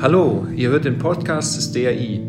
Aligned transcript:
Hallo, 0.00 0.46
ihr 0.54 0.68
hört 0.68 0.84
den 0.84 0.98
Podcast 0.98 1.56
des 1.56 1.72
DAI. 1.72 2.20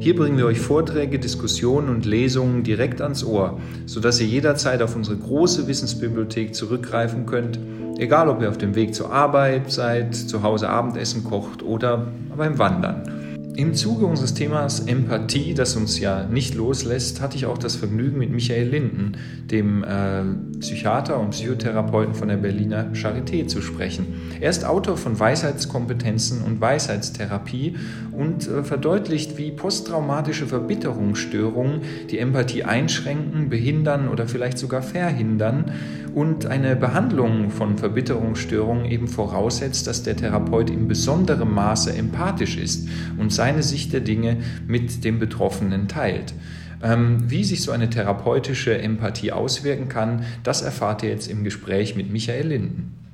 Hier 0.00 0.16
bringen 0.16 0.38
wir 0.38 0.46
euch 0.46 0.58
Vorträge, 0.60 1.18
Diskussionen 1.18 1.90
und 1.90 2.06
Lesungen 2.06 2.62
direkt 2.62 3.02
ans 3.02 3.22
Ohr, 3.22 3.60
sodass 3.84 4.18
ihr 4.22 4.26
jederzeit 4.26 4.80
auf 4.80 4.96
unsere 4.96 5.18
große 5.18 5.68
Wissensbibliothek 5.68 6.54
zurückgreifen 6.54 7.26
könnt, 7.26 7.58
egal 7.98 8.30
ob 8.30 8.40
ihr 8.40 8.48
auf 8.48 8.56
dem 8.56 8.74
Weg 8.74 8.94
zur 8.94 9.12
Arbeit 9.12 9.70
seid, 9.70 10.14
zu 10.14 10.42
Hause 10.42 10.70
Abendessen 10.70 11.22
kocht 11.22 11.62
oder 11.62 12.06
beim 12.34 12.58
Wandern. 12.58 13.17
Im 13.58 13.74
Zuge 13.74 14.06
unseres 14.06 14.34
Themas 14.34 14.78
Empathie, 14.78 15.52
das 15.52 15.74
uns 15.74 15.98
ja 15.98 16.22
nicht 16.28 16.54
loslässt, 16.54 17.20
hatte 17.20 17.36
ich 17.36 17.44
auch 17.46 17.58
das 17.58 17.74
Vergnügen 17.74 18.16
mit 18.16 18.30
Michael 18.30 18.68
Linden, 18.68 19.16
dem 19.50 19.82
äh, 19.82 20.22
Psychiater 20.60 21.18
und 21.18 21.30
Psychotherapeuten 21.30 22.14
von 22.14 22.28
der 22.28 22.36
Berliner 22.36 22.92
Charité, 22.92 23.48
zu 23.48 23.60
sprechen. 23.60 24.06
Er 24.40 24.50
ist 24.50 24.64
Autor 24.64 24.96
von 24.96 25.18
Weisheitskompetenzen 25.18 26.42
und 26.42 26.60
Weisheitstherapie 26.60 27.74
und 28.12 28.46
äh, 28.46 28.62
verdeutlicht, 28.62 29.38
wie 29.38 29.50
posttraumatische 29.50 30.46
Verbitterungsstörungen 30.46 31.80
die 32.10 32.20
Empathie 32.20 32.62
einschränken, 32.62 33.48
behindern 33.48 34.08
oder 34.08 34.28
vielleicht 34.28 34.58
sogar 34.58 34.82
verhindern 34.82 35.72
und 36.14 36.46
eine 36.46 36.76
Behandlung 36.76 37.50
von 37.50 37.76
Verbitterungsstörungen 37.76 38.84
eben 38.84 39.08
voraussetzt, 39.08 39.88
dass 39.88 40.04
der 40.04 40.16
Therapeut 40.16 40.70
in 40.70 40.86
besonderem 40.86 41.52
Maße 41.52 41.92
empathisch 41.92 42.56
ist 42.56 42.88
und 43.18 43.32
sein 43.32 43.47
seine 43.48 43.62
Sicht 43.62 43.94
der 43.94 44.00
Dinge 44.00 44.42
mit 44.66 45.04
dem 45.04 45.18
Betroffenen 45.18 45.88
teilt. 45.88 46.34
Ähm, 46.82 47.30
wie 47.30 47.44
sich 47.44 47.62
so 47.62 47.72
eine 47.72 47.88
therapeutische 47.88 48.76
Empathie 48.76 49.32
auswirken 49.32 49.88
kann, 49.88 50.24
das 50.42 50.60
erfahrt 50.60 51.02
ihr 51.02 51.08
jetzt 51.08 51.28
im 51.28 51.44
Gespräch 51.44 51.96
mit 51.96 52.12
Michael 52.12 52.48
Linden. 52.48 53.10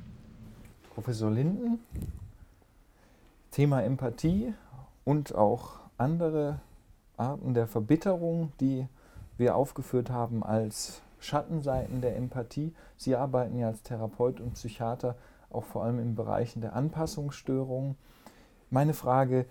Professor 0.93 1.31
Linden, 1.31 1.79
Thema 3.51 3.81
Empathie 3.81 4.53
und 5.05 5.33
auch 5.35 5.79
andere 5.97 6.59
Arten 7.15 7.53
der 7.53 7.67
Verbitterung, 7.67 8.51
die 8.59 8.87
wir 9.37 9.55
aufgeführt 9.55 10.09
haben 10.09 10.43
als 10.43 11.01
Schattenseiten 11.21 12.01
der 12.01 12.17
Empathie. 12.17 12.73
Sie 12.97 13.15
arbeiten 13.15 13.57
ja 13.57 13.67
als 13.67 13.83
Therapeut 13.83 14.41
und 14.41 14.55
Psychiater 14.55 15.15
auch 15.49 15.63
vor 15.63 15.85
allem 15.85 15.99
in 15.99 16.13
Bereichen 16.13 16.59
der 16.59 16.75
Anpassungsstörungen. 16.75 17.95
Meine 18.69 18.93
Frage, 18.93 19.45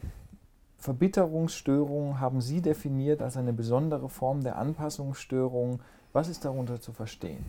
Verbitterungsstörung 0.78 2.20
haben 2.20 2.40
Sie 2.40 2.60
definiert 2.60 3.22
als 3.22 3.36
eine 3.36 3.52
besondere 3.52 4.08
Form 4.08 4.42
der 4.42 4.58
Anpassungsstörung. 4.58 5.80
Was 6.12 6.28
ist 6.28 6.44
darunter 6.44 6.80
zu 6.80 6.92
verstehen? 6.92 7.44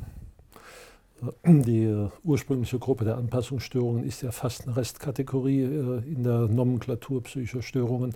Die 1.45 1.85
äh, 1.85 2.09
ursprüngliche 2.23 2.77
Gruppe 2.77 3.05
der 3.05 3.17
Anpassungsstörungen 3.17 4.03
ist 4.03 4.21
ja 4.21 4.31
fast 4.31 4.67
eine 4.67 4.75
Restkategorie 4.75 5.61
äh, 5.61 6.03
in 6.11 6.23
der 6.23 6.47
Nomenklatur 6.47 7.23
psychischer 7.23 7.61
Störungen. 7.61 8.13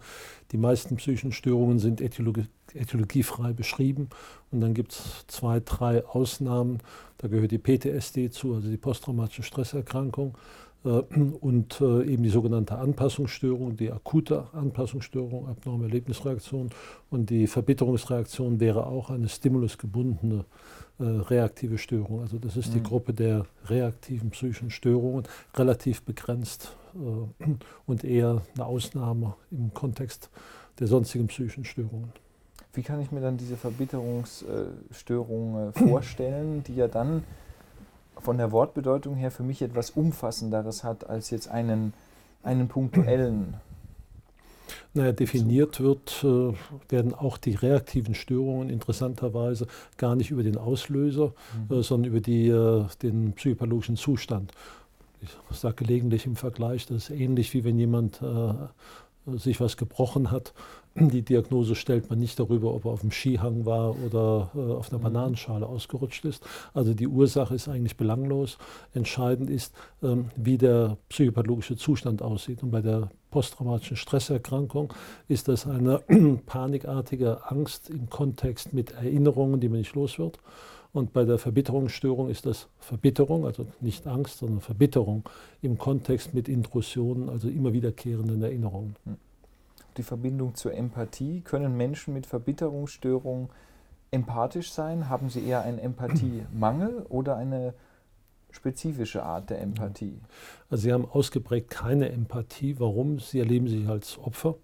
Die 0.52 0.58
meisten 0.58 0.98
psychischen 0.98 1.32
Störungen 1.32 1.80
sind 1.80 2.02
äthiologie, 2.02 2.48
äthiologiefrei 2.74 3.54
beschrieben 3.54 4.10
und 4.52 4.60
dann 4.60 4.74
gibt 4.74 4.92
es 4.92 5.26
zwei, 5.28 5.62
drei 5.62 6.06
Ausnahmen. 6.06 6.80
Da 7.20 7.30
gehört 7.30 7.52
die 7.52 7.58
PTSD 7.58 8.32
zu, 8.32 8.56
also 8.56 8.70
die 8.70 8.78
posttraumatische 8.78 9.44
Stresserkrankung. 9.44 10.38
Äh, 10.84 10.90
und 10.90 11.80
äh, 11.82 12.04
eben 12.06 12.24
die 12.24 12.30
sogenannte 12.30 12.78
Anpassungsstörung, 12.78 13.76
die 13.76 13.92
akute 13.92 14.48
Anpassungsstörung, 14.54 15.48
abnorme 15.48 15.86
Erlebnisreaktion 15.86 16.70
und 17.10 17.30
die 17.30 17.48
Verbitterungsreaktion 17.48 18.60
wäre 18.60 18.86
auch 18.86 19.10
eine 19.10 19.28
stimulusgebundene 19.28 20.46
äh, 21.00 21.04
reaktive 21.04 21.78
Störung. 21.78 22.22
Also 22.22 22.38
das 22.38 22.58
ist 22.58 22.74
die 22.74 22.80
mhm. 22.80 22.84
Gruppe 22.84 23.14
der 23.14 23.46
reaktiven 23.66 24.30
psychischen 24.32 24.72
Störungen, 24.72 25.24
relativ 25.56 26.02
begrenzt 26.04 26.76
und 27.86 28.04
eher 28.04 28.42
eine 28.56 28.66
Ausnahme 28.66 29.36
im 29.52 29.72
Kontext 29.76 30.32
der 30.80 30.88
sonstigen 30.88 31.28
psychischen 31.28 31.64
Störungen. 31.64 32.12
Wie 32.74 32.82
kann 32.82 33.00
ich 33.00 33.12
mir 33.12 33.22
dann 33.22 33.38
diese 33.38 33.58
Verbitterungsstörung 33.58 35.72
vorstellen, 35.74 36.64
die 36.64 36.74
ja 36.76 36.88
dann 36.88 37.24
von 38.22 38.38
der 38.38 38.52
Wortbedeutung 38.52 39.16
her 39.16 39.32
für 39.32 39.44
mich 39.44 39.62
etwas 39.62 39.92
Umfassenderes 39.92 40.84
hat 40.84 41.10
als 41.10 41.30
jetzt 41.30 41.50
einen, 41.50 41.94
einen 42.44 42.68
punktuellen. 42.68 43.56
Naja, 44.94 45.12
definiert 45.12 45.80
wird, 45.80 46.24
äh, 46.24 46.54
werden 46.90 47.14
auch 47.14 47.38
die 47.38 47.56
reaktiven 47.56 48.16
Störungen 48.16 48.70
interessanterweise 48.70 49.68
gar 49.98 50.16
nicht 50.16 50.32
über 50.32 50.44
den 50.44 50.58
Auslöser, 50.58 51.34
mhm. 51.70 51.78
äh, 51.78 51.84
sondern 51.84 52.12
über 52.12 52.22
die, 52.22 52.48
äh, 52.48 52.86
den 53.02 53.34
psychologischen 53.34 53.98
Zustand. 53.98 54.52
Ich 55.22 55.58
sage 55.58 55.76
gelegentlich 55.76 56.26
im 56.26 56.36
Vergleich, 56.36 56.86
das 56.86 57.10
ist 57.10 57.10
ähnlich 57.10 57.54
wie 57.54 57.66
wenn 57.66 57.78
jemand 57.78 58.22
sich 59.26 59.60
was 59.60 59.76
gebrochen 59.76 60.32
hat. 60.32 60.54
Die 61.00 61.22
Diagnose 61.22 61.76
stellt 61.76 62.10
man 62.10 62.20
nicht 62.20 62.40
darüber, 62.40 62.74
ob 62.74 62.86
er 62.86 62.92
auf 62.92 63.02
dem 63.02 63.12
Skihang 63.12 63.66
war 63.66 63.96
oder 64.04 64.52
äh, 64.54 64.74
auf 64.74 64.90
einer 64.92 65.00
mhm. 65.00 65.04
Bananenschale 65.04 65.66
ausgerutscht 65.66 66.26
ist. 66.26 66.44
Also 66.74 66.94
die 66.94 67.08
Ursache 67.08 67.56
ist 67.56 67.70
eigentlich 67.70 67.96
belanglos. 67.96 68.58
Entscheidend 68.94 69.50
ist, 69.50 69.74
ähm, 70.04 70.26
wie 70.36 70.58
der 70.58 70.98
psychopathologische 71.08 71.78
Zustand 71.78 72.22
aussieht. 72.22 72.64
Und 72.64 72.72
bei 72.72 72.82
der 72.82 73.10
posttraumatischen 73.32 73.98
Stresserkrankung 73.98 74.94
ist 75.28 75.48
das 75.48 75.68
eine 75.68 76.00
panikartige 76.46 77.50
Angst 77.50 77.90
im 77.90 78.10
Kontext 78.10 78.74
mit 78.74 78.92
Erinnerungen, 78.92 79.60
die 79.60 79.70
man 79.70 79.80
nicht 79.80 79.96
los 79.96 80.20
wird. 80.20 80.40
Und 80.92 81.14
bei 81.14 81.24
der 81.24 81.38
Verbitterungsstörung 81.38 82.30
ist 82.30 82.46
das 82.46 82.68
Verbitterung, 82.80 83.46
also 83.46 83.68
nicht 83.80 84.08
Angst, 84.08 84.40
sondern 84.40 84.60
Verbitterung 84.60 85.24
im 85.62 85.78
Kontext 85.78 86.34
mit 86.34 86.50
Intrusionen, 86.50 87.30
also 87.30 87.48
immer 87.48 87.74
wiederkehrenden 87.74 88.42
Erinnerungen. 88.42 88.96
Hm. 89.06 89.29
Die 90.00 90.04
Verbindung 90.04 90.56
zur 90.56 90.74
Empathie. 90.74 91.42
Können 91.42 91.76
Menschen 91.76 92.14
mit 92.14 92.26
Verbitterungsstörungen 92.26 93.50
empathisch 94.12 94.72
sein? 94.72 95.10
Haben 95.10 95.30
sie 95.30 95.46
eher 95.46 95.64
einen 95.64 95.78
Empathiemangel 95.78 97.06
oder 97.10 97.36
eine 97.36 97.74
spezifische 98.50 99.24
Art 99.24 99.50
der 99.50 99.60
Empathie? 99.60 100.22
Also 100.70 100.84
sie 100.84 100.94
haben 100.94 101.04
ausgeprägt 101.04 101.70
keine 101.70 102.14
Empathie. 102.14 102.80
Warum? 102.80 103.20
Sie 103.20 103.40
erleben 103.40 103.68
sich 103.68 103.90
als 103.90 104.18
Opfer 104.20 104.56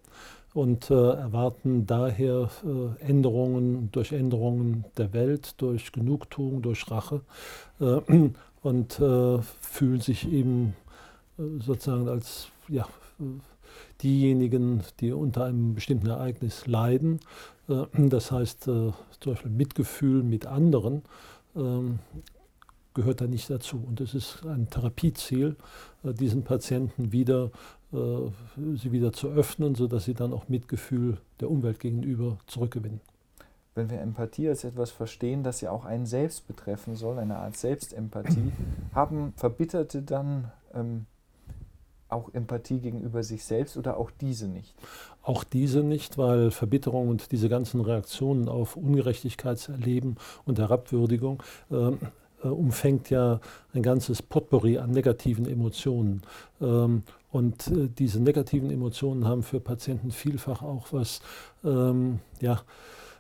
und 0.54 0.90
äh, 0.90 0.94
erwarten 0.94 1.86
daher 1.86 2.50
äh, 2.64 3.06
Änderungen 3.06 3.90
durch 3.92 4.14
Änderungen 4.14 4.86
der 4.98 5.12
Welt, 5.12 5.62
durch 5.62 5.92
Genugtuung, 5.92 6.62
durch 6.62 6.90
Rache 6.90 7.20
äh, 7.82 8.00
und 8.62 9.00
äh, 9.02 9.40
fühlen 9.60 10.00
sich 10.00 10.32
eben 10.32 10.78
äh, 11.38 11.42
sozusagen 11.60 12.08
als 12.08 12.48
ja, 12.70 12.88
diejenigen, 14.02 14.84
die 15.00 15.12
unter 15.12 15.46
einem 15.46 15.76
bestimmten 15.76 16.08
Ereignis 16.08 16.68
leiden. 16.68 17.20
Äh, 17.70 17.86
das 18.10 18.32
heißt, 18.32 18.64
zum 18.64 18.94
Beispiel 19.26 19.52
Mitgefühl 19.52 20.24
mit 20.24 20.46
anderen 20.46 21.04
ähm, 21.56 22.00
gehört 22.94 23.22
da 23.22 23.28
nicht 23.28 23.50
dazu. 23.50 23.84
Und 23.86 24.00
es 24.02 24.14
ist 24.14 24.46
ein 24.46 24.70
Therapieziel, 24.70 25.56
diesen 26.04 26.44
Patienten 26.44 27.12
wieder 27.12 27.52
äh, 27.96 28.76
sie 28.76 28.92
wieder 28.92 29.14
zu 29.14 29.30
öffnen, 29.30 29.76
sodass 29.76 30.06
sie 30.06 30.14
dann 30.14 30.34
auch 30.34 30.48
Mitgefühl 30.48 31.18
der 31.40 31.50
Umwelt 31.50 31.80
gegenüber 31.80 32.38
zurückgewinnen. 32.48 33.02
Wenn 33.74 33.90
wir 33.90 34.00
Empathie 34.00 34.48
als 34.48 34.64
etwas 34.64 34.92
verstehen, 34.92 35.44
das 35.44 35.62
ja 35.62 35.72
auch 35.72 35.86
einen 35.86 36.06
selbst 36.06 36.48
betreffen 36.48 36.96
soll, 36.96 37.20
eine 37.20 37.38
Art 37.38 37.58
Selbstempathie, 37.58 38.54
haben 38.94 39.34
Verbitterte 39.36 40.02
dann 40.02 40.52
ähm, 40.74 41.06
auch 42.10 42.34
Empathie 42.34 42.80
gegenüber 42.80 43.24
sich 43.24 43.44
selbst 43.44 43.78
oder 43.78 43.98
auch 43.98 44.12
diese 44.12 44.48
nicht? 44.48 44.76
Auch 45.22 45.44
diese 45.44 45.84
nicht, 45.84 46.18
weil 46.18 46.52
Verbitterung 46.52 47.10
und 47.10 47.32
diese 47.32 47.50
ganzen 47.50 47.82
Reaktionen 47.82 48.48
auf 48.48 48.76
Ungerechtigkeitserleben 48.76 50.18
und 50.46 50.60
Herabwürdigung 50.60 51.42
äh, 51.72 51.92
äh, 52.46 52.48
umfängt 52.48 53.10
ja 53.10 53.40
ein 53.74 53.82
ganzes 53.82 54.22
Potpourri 54.22 54.78
an 54.78 54.92
negativen 54.92 55.48
Emotionen. 55.48 56.22
Ähm, 56.62 57.04
und 57.32 57.68
äh, 57.68 57.90
diese 57.90 58.22
negativen 58.22 58.70
Emotionen 58.70 59.26
haben 59.26 59.44
für 59.44 59.60
Patienten 59.60 60.12
vielfach 60.12 60.62
auch 60.62 60.88
was, 60.92 61.22
ähm, 61.64 62.20
ja, 62.40 62.62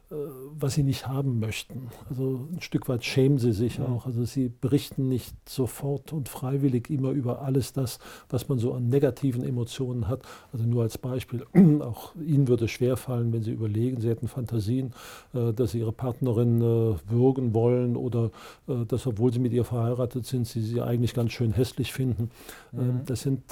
was 0.10 0.76
sie 0.76 0.84
nicht 0.84 1.08
haben 1.08 1.40
möchten. 1.40 1.90
Also 2.10 2.48
ein 2.54 2.62
Stück 2.62 2.88
weit 2.88 3.04
schämen 3.04 3.38
sie 3.40 3.54
sich 3.54 3.82
auch. 3.82 4.06
Also 4.06 4.24
sie 4.24 4.50
berichten 4.50 5.08
nicht 5.08 5.34
sofort 5.50 6.14
und 6.14 6.30
freiwillig 6.30 6.90
immer 6.90 7.10
über 7.10 7.42
alles 7.42 7.74
das, 7.74 8.00
was 8.30 8.48
man 8.48 8.60
so 8.60 8.74
an 8.74 8.88
negativen 8.88 9.44
Emotionen 9.44 10.08
hat. 10.08 10.22
Also 10.54 10.66
nur 10.66 10.84
als 10.84 10.98
Beispiel, 10.98 11.46
auch 11.82 12.14
ihnen 12.16 12.48
würde 12.48 12.66
es 12.66 12.72
schwerfallen, 12.72 13.34
wenn 13.34 13.42
sie 13.42 13.52
überlegen, 13.52 14.00
sie 14.00 14.10
hätten 14.10 14.28
Fantasien, 14.28 14.94
äh, 15.34 15.54
dass 15.54 15.72
sie 15.72 15.80
ihre 15.80 15.92
Partnerin 15.92 16.62
äh, 16.62 16.96
würgen 17.10 17.54
wollen 17.54 17.96
oder 17.96 18.32
dass, 18.68 19.06
obwohl 19.08 19.32
sie 19.32 19.40
mit 19.40 19.54
ihr 19.54 19.64
verheiratet 19.64 20.26
sind, 20.26 20.48
sie 20.48 20.62
sie 20.62 20.82
eigentlich 20.82 21.14
ganz 21.14 21.32
schön 21.32 21.52
hässlich 21.52 21.94
finden. 21.94 22.30
Mhm. 22.72 23.02
Das 23.06 23.22
sind 23.22 23.44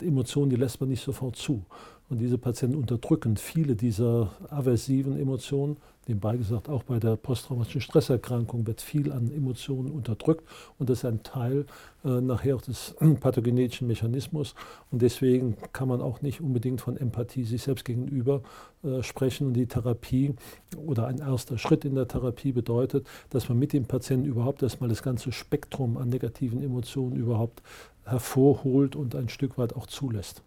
Emotionen, 0.00 0.50
die 0.50 0.56
lässt 0.56 0.80
man 0.80 0.88
nicht 0.90 1.02
sofort 1.02 1.36
zu. 1.36 1.62
Und 2.12 2.18
diese 2.18 2.36
Patienten 2.36 2.76
unterdrücken 2.76 3.38
viele 3.38 3.74
dieser 3.74 4.28
aversiven 4.50 5.18
Emotionen. 5.18 5.78
Nebenbei 6.06 6.36
gesagt, 6.36 6.68
auch 6.68 6.82
bei 6.82 6.98
der 6.98 7.16
posttraumatischen 7.16 7.80
Stresserkrankung 7.80 8.66
wird 8.66 8.82
viel 8.82 9.10
an 9.10 9.32
Emotionen 9.32 9.90
unterdrückt 9.90 10.46
und 10.78 10.90
das 10.90 10.98
ist 10.98 11.04
ein 11.06 11.22
Teil 11.22 11.64
äh, 12.04 12.20
nachher 12.20 12.56
auch 12.56 12.60
des 12.60 12.94
pathogenetischen 13.20 13.88
Mechanismus. 13.88 14.54
Und 14.90 15.00
deswegen 15.00 15.56
kann 15.72 15.88
man 15.88 16.02
auch 16.02 16.20
nicht 16.20 16.42
unbedingt 16.42 16.82
von 16.82 16.98
Empathie 16.98 17.44
sich 17.44 17.62
selbst 17.62 17.86
gegenüber 17.86 18.42
äh, 18.84 19.02
sprechen. 19.02 19.46
Und 19.46 19.54
die 19.54 19.66
Therapie 19.66 20.34
oder 20.76 21.06
ein 21.06 21.16
erster 21.16 21.56
Schritt 21.56 21.86
in 21.86 21.94
der 21.94 22.08
Therapie 22.08 22.52
bedeutet, 22.52 23.06
dass 23.30 23.48
man 23.48 23.58
mit 23.58 23.72
dem 23.72 23.86
Patienten 23.86 24.26
überhaupt 24.26 24.62
erstmal 24.62 24.90
das 24.90 25.02
ganze 25.02 25.32
Spektrum 25.32 25.96
an 25.96 26.10
negativen 26.10 26.62
Emotionen 26.62 27.16
überhaupt 27.16 27.62
hervorholt 28.04 28.96
und 28.96 29.14
ein 29.14 29.30
Stück 29.30 29.56
weit 29.56 29.74
auch 29.74 29.86
zulässt 29.86 30.42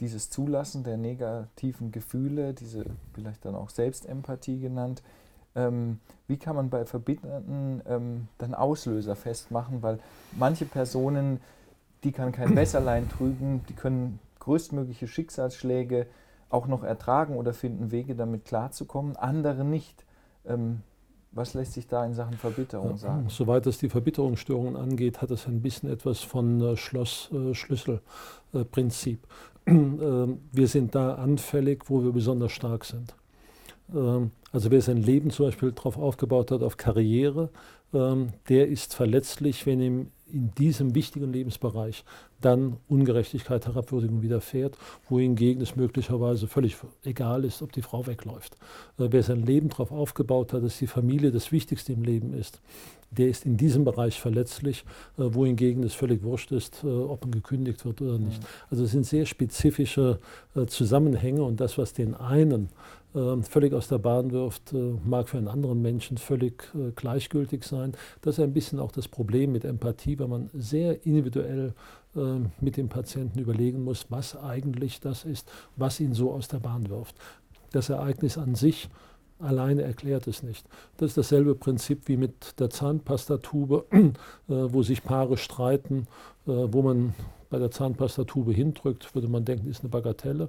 dieses 0.00 0.30
Zulassen 0.30 0.84
der 0.84 0.96
negativen 0.96 1.92
Gefühle, 1.92 2.54
diese 2.54 2.84
vielleicht 3.12 3.44
dann 3.44 3.54
auch 3.54 3.70
Selbstempathie 3.70 4.60
genannt, 4.60 5.02
ähm, 5.54 5.98
wie 6.26 6.36
kann 6.36 6.56
man 6.56 6.70
bei 6.70 6.84
Verbitterten 6.84 7.82
ähm, 7.86 8.28
dann 8.38 8.54
Auslöser 8.54 9.16
festmachen? 9.16 9.82
Weil 9.82 9.98
manche 10.36 10.66
Personen, 10.66 11.40
die 12.04 12.12
kann 12.12 12.32
kein 12.32 12.54
Wässerlein 12.54 13.08
trügen, 13.18 13.64
die 13.68 13.74
können 13.74 14.20
größtmögliche 14.38 15.08
Schicksalsschläge 15.08 16.06
auch 16.50 16.66
noch 16.66 16.84
ertragen 16.84 17.36
oder 17.36 17.52
finden 17.52 17.90
Wege, 17.90 18.14
damit 18.14 18.44
klarzukommen, 18.44 19.16
andere 19.16 19.64
nicht. 19.64 20.04
Ähm, 20.46 20.82
was 21.32 21.54
lässt 21.54 21.72
sich 21.74 21.86
da 21.86 22.06
in 22.06 22.14
Sachen 22.14 22.38
Verbitterung 22.38 22.96
sagen? 22.96 23.28
Soweit 23.28 23.66
es 23.66 23.76
die 23.78 23.90
Verbitterungsstörungen 23.90 24.76
angeht, 24.76 25.20
hat 25.20 25.30
es 25.30 25.46
ein 25.46 25.60
bisschen 25.60 25.90
etwas 25.90 26.20
von 26.20 26.58
äh, 26.60 26.74
Schloss-Schlüssel-Prinzip. 26.76 29.26
Äh, 29.68 29.72
ähm, 29.72 30.38
wir 30.52 30.68
sind 30.68 30.94
da 30.94 31.14
anfällig, 31.14 31.84
wo 31.86 32.02
wir 32.02 32.12
besonders 32.12 32.52
stark 32.52 32.84
sind. 32.84 33.14
Ähm, 33.94 34.30
also 34.52 34.70
wer 34.70 34.80
sein 34.80 34.96
Leben 34.96 35.30
zum 35.30 35.46
Beispiel 35.46 35.72
darauf 35.72 35.98
aufgebaut 35.98 36.50
hat, 36.50 36.62
auf 36.62 36.76
Karriere, 36.76 37.50
ähm, 37.92 38.32
der 38.48 38.68
ist 38.68 38.94
verletzlich, 38.94 39.66
wenn 39.66 39.80
ihm 39.80 40.10
in 40.32 40.54
diesem 40.54 40.94
wichtigen 40.94 41.32
Lebensbereich 41.32 42.04
dann 42.40 42.76
Ungerechtigkeit, 42.88 43.66
Herabwürdigung 43.66 44.22
widerfährt, 44.22 44.76
wohingegen 45.08 45.62
es 45.62 45.74
möglicherweise 45.74 46.46
völlig 46.46 46.76
egal 47.04 47.44
ist, 47.44 47.62
ob 47.62 47.72
die 47.72 47.82
Frau 47.82 48.06
wegläuft. 48.06 48.54
Äh, 48.98 49.08
wer 49.10 49.22
sein 49.22 49.44
Leben 49.44 49.68
darauf 49.68 49.90
aufgebaut 49.90 50.52
hat, 50.52 50.62
dass 50.62 50.78
die 50.78 50.86
Familie 50.86 51.32
das 51.32 51.50
Wichtigste 51.50 51.92
im 51.92 52.02
Leben 52.02 52.34
ist, 52.34 52.60
der 53.10 53.28
ist 53.28 53.46
in 53.46 53.56
diesem 53.56 53.84
Bereich 53.84 54.20
verletzlich, 54.20 54.84
äh, 55.16 55.22
wohingegen 55.34 55.82
es 55.82 55.94
völlig 55.94 56.22
wurscht 56.22 56.52
ist, 56.52 56.84
äh, 56.84 56.86
ob 56.86 57.22
man 57.22 57.32
gekündigt 57.32 57.84
wird 57.84 58.00
oder 58.02 58.18
nicht. 58.18 58.40
Also 58.70 58.84
es 58.84 58.92
sind 58.92 59.06
sehr 59.06 59.26
spezifische 59.26 60.20
Zusammenhänge 60.66 61.42
und 61.42 61.60
das, 61.60 61.78
was 61.78 61.92
den 61.92 62.14
einen 62.14 62.68
völlig 63.12 63.72
aus 63.72 63.88
der 63.88 63.98
Bahn 63.98 64.32
wirft, 64.32 64.72
äh, 64.72 64.94
mag 65.04 65.28
für 65.28 65.38
einen 65.38 65.48
anderen 65.48 65.80
Menschen 65.80 66.18
völlig 66.18 66.70
äh, 66.74 66.90
gleichgültig 66.94 67.64
sein. 67.64 67.92
Das 68.20 68.38
ist 68.38 68.44
ein 68.44 68.52
bisschen 68.52 68.78
auch 68.78 68.92
das 68.92 69.08
Problem 69.08 69.52
mit 69.52 69.64
Empathie, 69.64 70.18
weil 70.18 70.28
man 70.28 70.50
sehr 70.52 71.06
individuell 71.06 71.72
ähm, 72.14 72.52
mit 72.60 72.76
dem 72.76 72.88
Patienten 72.88 73.38
überlegen 73.38 73.82
muss, 73.82 74.06
was 74.10 74.36
eigentlich 74.36 75.00
das 75.00 75.24
ist, 75.24 75.50
was 75.76 76.00
ihn 76.00 76.12
so 76.12 76.32
aus 76.32 76.48
der 76.48 76.58
Bahn 76.58 76.90
wirft. 76.90 77.16
Das 77.72 77.88
Ereignis 77.88 78.36
an 78.36 78.54
sich 78.54 78.88
alleine 79.38 79.82
erklärt 79.82 80.26
es 80.26 80.42
nicht. 80.42 80.66
Das 80.98 81.10
ist 81.10 81.16
dasselbe 81.16 81.54
Prinzip 81.54 82.08
wie 82.08 82.16
mit 82.16 82.60
der 82.60 82.68
Zahnpastatube, 82.68 83.86
äh, 83.92 84.12
wo 84.48 84.82
sich 84.82 85.02
Paare 85.02 85.36
streiten, 85.38 86.06
wo 86.44 86.80
man 86.80 87.14
bei 87.50 87.58
der 87.58 87.70
Zahnpastatube 87.70 88.52
hindrückt, 88.52 89.14
würde 89.14 89.28
man 89.28 89.44
denken, 89.44 89.68
ist 89.68 89.80
eine 89.80 89.90
Bagatelle. 89.90 90.48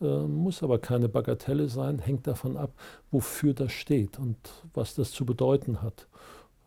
Äh, 0.00 0.26
muss 0.26 0.62
aber 0.62 0.78
keine 0.78 1.08
Bagatelle 1.08 1.68
sein, 1.68 1.98
hängt 1.98 2.26
davon 2.26 2.56
ab, 2.56 2.72
wofür 3.10 3.54
das 3.54 3.72
steht 3.72 4.18
und 4.18 4.36
was 4.74 4.94
das 4.94 5.10
zu 5.10 5.24
bedeuten 5.24 5.82
hat. 5.82 6.06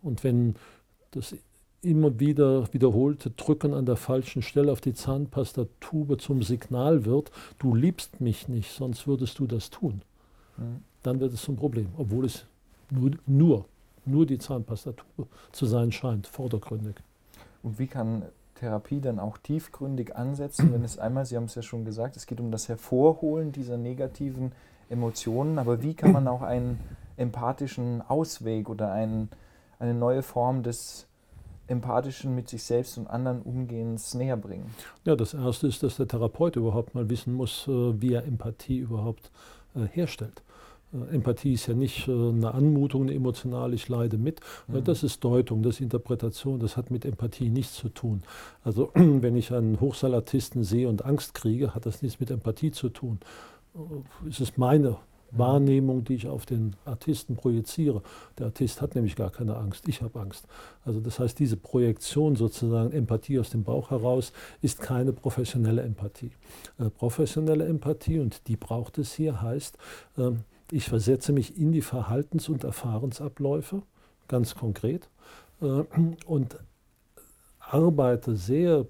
Und 0.01 0.23
wenn 0.23 0.55
das 1.11 1.35
immer 1.81 2.19
wieder 2.19 2.73
wiederholte 2.73 3.29
Drücken 3.31 3.73
an 3.73 3.85
der 3.85 3.95
falschen 3.95 4.41
Stelle 4.41 4.71
auf 4.71 4.81
die 4.81 4.93
Zahnpastatube 4.93 6.17
zum 6.17 6.41
Signal 6.41 7.05
wird, 7.05 7.31
du 7.59 7.75
liebst 7.75 8.19
mich 8.19 8.47
nicht, 8.47 8.71
sonst 8.71 9.07
würdest 9.07 9.39
du 9.39 9.45
das 9.45 9.69
tun, 9.69 10.01
mhm. 10.57 10.83
dann 11.03 11.19
wird 11.19 11.33
es 11.33 11.43
zum 11.43 11.55
Problem, 11.55 11.89
obwohl 11.97 12.25
es 12.25 12.45
nur, 12.89 13.11
nur, 13.27 13.65
nur 14.05 14.25
die 14.25 14.39
Zahnpastatube 14.39 15.27
zu 15.51 15.65
sein 15.67 15.91
scheint, 15.91 16.27
vordergründig. 16.27 16.95
Und 17.61 17.77
wie 17.77 17.87
kann 17.87 18.23
Therapie 18.59 18.99
dann 18.99 19.19
auch 19.19 19.37
tiefgründig 19.37 20.15
ansetzen, 20.15 20.73
wenn 20.73 20.83
es 20.83 20.99
einmal, 20.99 21.25
Sie 21.25 21.35
haben 21.35 21.45
es 21.45 21.55
ja 21.55 21.61
schon 21.61 21.85
gesagt, 21.85 22.17
es 22.17 22.25
geht 22.25 22.39
um 22.39 22.51
das 22.51 22.67
Hervorholen 22.67 23.51
dieser 23.51 23.77
negativen 23.77 24.51
Emotionen, 24.89 25.59
aber 25.59 25.81
wie 25.81 25.93
kann 25.93 26.11
man 26.11 26.27
auch 26.27 26.41
einen 26.41 26.79
empathischen 27.17 28.01
Ausweg 28.01 28.69
oder 28.69 28.91
einen, 28.91 29.29
eine 29.79 29.93
neue 29.93 30.23
Form 30.23 30.63
des 30.63 31.07
empathischen 31.67 32.35
mit 32.35 32.49
sich 32.49 32.63
selbst 32.63 32.97
und 32.97 33.07
anderen 33.07 33.41
Umgehens 33.41 34.13
näher 34.13 34.37
bringen? 34.37 34.73
Ja, 35.05 35.15
das 35.15 35.33
Erste 35.33 35.67
ist, 35.67 35.83
dass 35.83 35.97
der 35.97 36.07
Therapeut 36.07 36.55
überhaupt 36.55 36.95
mal 36.95 37.09
wissen 37.09 37.33
muss, 37.33 37.67
äh, 37.67 38.01
wie 38.01 38.13
er 38.13 38.25
Empathie 38.25 38.79
überhaupt 38.79 39.31
äh, 39.75 39.85
herstellt. 39.85 40.41
Äh, 40.93 41.15
Empathie 41.15 41.53
ist 41.53 41.67
ja 41.67 41.73
nicht 41.73 42.07
äh, 42.07 42.11
eine 42.11 42.53
Anmutung, 42.53 43.03
eine 43.03 43.13
emotional, 43.13 43.73
ich 43.73 43.87
leide 43.89 44.17
mit. 44.17 44.39
Äh, 44.67 44.77
mhm. 44.77 44.83
Das 44.83 45.03
ist 45.03 45.23
Deutung, 45.23 45.63
das 45.63 45.75
ist 45.75 45.81
Interpretation, 45.81 46.59
das 46.59 46.77
hat 46.77 46.91
mit 46.91 47.05
Empathie 47.05 47.49
nichts 47.49 47.75
zu 47.75 47.89
tun. 47.89 48.23
Also 48.63 48.91
wenn 48.93 49.35
ich 49.35 49.53
einen 49.53 49.79
Hochsalatisten 49.79 50.63
sehe 50.63 50.89
und 50.89 51.05
Angst 51.05 51.33
kriege, 51.33 51.75
hat 51.75 51.85
das 51.85 52.01
nichts 52.01 52.19
mit 52.19 52.31
Empathie 52.31 52.71
zu 52.71 52.89
tun. 52.89 53.19
Es 54.27 54.39
ist 54.39 54.57
meine. 54.57 54.97
Wahrnehmung, 55.31 56.03
die 56.03 56.15
ich 56.15 56.27
auf 56.27 56.47
den 56.47 56.75
Artisten 56.85 57.35
projiziere. 57.35 58.01
Der 58.39 58.47
Artist 58.47 58.81
hat 58.81 58.95
nämlich 58.95 59.15
gar 59.15 59.29
keine 59.29 59.57
Angst, 59.57 59.87
ich 59.87 60.01
habe 60.01 60.19
Angst. 60.19 60.47
Also 60.83 60.99
das 60.99 61.19
heißt, 61.19 61.37
diese 61.37 61.55
Projektion 61.55 62.35
sozusagen, 62.35 62.91
Empathie 62.91 63.37
aus 63.37 63.51
dem 63.51 63.63
Bauch 63.63 63.91
heraus, 63.91 64.33
ist 64.63 64.81
keine 64.81 65.13
professionelle 65.13 65.83
Empathie. 65.83 66.31
Äh, 66.79 66.89
professionelle 66.89 67.67
Empathie, 67.67 68.17
und 68.17 68.47
die 68.47 68.55
braucht 68.55 68.97
es 68.97 69.13
hier, 69.13 69.39
heißt, 69.39 69.77
ähm, 70.17 70.39
ich 70.71 70.87
versetze 70.87 71.33
mich 71.33 71.57
in 71.57 71.71
die 71.71 71.81
Verhaltens- 71.81 72.49
und 72.49 72.63
Erfahrensabläufe, 72.63 73.81
ganz 74.27 74.55
konkret, 74.55 75.09
äh, 75.61 75.83
und 76.25 76.57
arbeite 77.59 78.35
sehr 78.35 78.85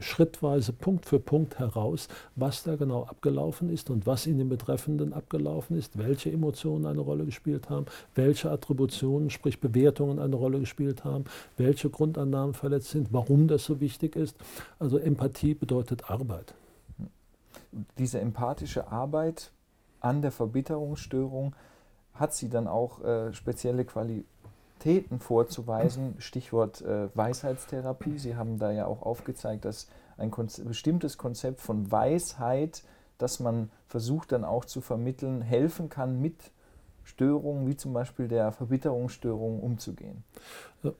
schrittweise 0.00 0.72
Punkt 0.72 1.06
für 1.06 1.20
Punkt 1.20 1.58
heraus, 1.58 2.08
was 2.34 2.64
da 2.64 2.76
genau 2.76 3.04
abgelaufen 3.04 3.70
ist 3.70 3.88
und 3.90 4.06
was 4.06 4.26
in 4.26 4.38
den 4.38 4.48
Betreffenden 4.48 5.12
abgelaufen 5.12 5.76
ist, 5.76 5.96
welche 5.98 6.32
Emotionen 6.32 6.86
eine 6.86 7.00
Rolle 7.00 7.24
gespielt 7.24 7.70
haben, 7.70 7.86
welche 8.14 8.50
Attributionen, 8.50 9.30
sprich 9.30 9.60
Bewertungen 9.60 10.18
eine 10.18 10.34
Rolle 10.34 10.58
gespielt 10.58 11.04
haben, 11.04 11.24
welche 11.56 11.88
Grundannahmen 11.88 12.54
verletzt 12.54 12.90
sind, 12.90 13.12
warum 13.12 13.46
das 13.46 13.64
so 13.64 13.80
wichtig 13.80 14.16
ist. 14.16 14.36
Also 14.78 14.98
Empathie 14.98 15.54
bedeutet 15.54 16.10
Arbeit. 16.10 16.54
Diese 17.98 18.20
empathische 18.20 18.90
Arbeit 18.90 19.52
an 20.06 20.22
der 20.22 20.32
Verbitterungsstörung 20.32 21.54
hat 22.14 22.34
sie 22.34 22.48
dann 22.48 22.68
auch 22.68 23.02
äh, 23.02 23.32
spezielle 23.32 23.84
Qualitäten 23.84 25.18
vorzuweisen. 25.18 26.14
Stichwort 26.18 26.80
äh, 26.82 27.08
Weisheitstherapie. 27.14 28.18
Sie 28.18 28.36
haben 28.36 28.58
da 28.58 28.70
ja 28.70 28.86
auch 28.86 29.02
aufgezeigt, 29.02 29.64
dass 29.64 29.88
ein 30.16 30.30
Konzept, 30.30 30.68
bestimmtes 30.68 31.18
Konzept 31.18 31.60
von 31.60 31.90
Weisheit, 31.90 32.84
das 33.18 33.40
man 33.40 33.70
versucht 33.88 34.32
dann 34.32 34.44
auch 34.44 34.64
zu 34.64 34.80
vermitteln, 34.80 35.42
helfen 35.42 35.88
kann, 35.88 36.20
mit 36.20 36.52
Störungen 37.06 37.68
wie 37.68 37.76
zum 37.76 37.92
Beispiel 37.92 38.26
der 38.26 38.50
Verbitterungsstörung 38.50 39.60
umzugehen. 39.60 40.24